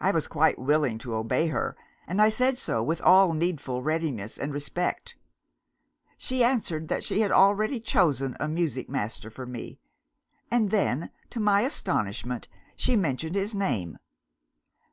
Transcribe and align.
I 0.00 0.10
was 0.10 0.26
quite 0.26 0.58
willing 0.58 0.98
to 0.98 1.14
obey 1.14 1.46
her, 1.46 1.76
and 2.08 2.20
I 2.20 2.28
said 2.28 2.58
so 2.58 2.82
with 2.82 3.00
all 3.00 3.34
needful 3.34 3.80
readiness 3.80 4.36
and 4.36 4.52
respect. 4.52 5.16
She 6.16 6.42
answered 6.42 6.88
that 6.88 7.04
she 7.04 7.20
had 7.20 7.30
already 7.30 7.78
chosen 7.78 8.36
a 8.40 8.48
music 8.48 8.88
master 8.90 9.30
for 9.30 9.46
me 9.46 9.78
and 10.50 10.72
then, 10.72 11.10
to 11.30 11.38
my 11.38 11.60
astonishment, 11.60 12.48
she 12.74 12.96
mentioned 12.96 13.36
his 13.36 13.54
name. 13.54 13.96